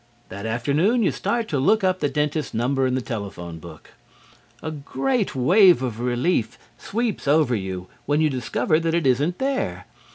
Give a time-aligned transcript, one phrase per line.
[0.29, 3.91] That afternoon you start to look up the dentist's number in the telephone book.
[4.63, 9.85] A great wave of relief sweeps over you when you discover that it isn't there.